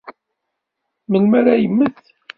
Melmi 1.09 1.35
ara 1.39 1.53
yemmet? 1.61 1.99